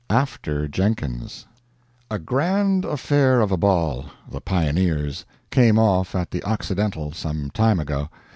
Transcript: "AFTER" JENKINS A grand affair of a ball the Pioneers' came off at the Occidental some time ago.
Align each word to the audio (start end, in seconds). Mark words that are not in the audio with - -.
"AFTER" 0.09 0.67
JENKINS 0.67 1.45
A 2.09 2.17
grand 2.17 2.85
affair 2.85 3.39
of 3.39 3.51
a 3.51 3.55
ball 3.55 4.05
the 4.27 4.41
Pioneers' 4.41 5.25
came 5.51 5.77
off 5.77 6.15
at 6.15 6.31
the 6.31 6.43
Occidental 6.43 7.11
some 7.11 7.51
time 7.51 7.79
ago. 7.79 8.09